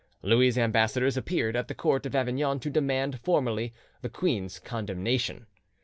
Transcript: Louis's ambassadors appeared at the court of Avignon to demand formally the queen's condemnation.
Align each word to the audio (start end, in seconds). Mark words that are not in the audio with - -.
Louis's 0.23 0.57
ambassadors 0.57 1.15
appeared 1.15 1.55
at 1.55 1.67
the 1.67 1.75
court 1.75 2.07
of 2.07 2.15
Avignon 2.15 2.59
to 2.61 2.71
demand 2.71 3.19
formally 3.19 3.71
the 4.01 4.09
queen's 4.09 4.57
condemnation. 4.57 5.45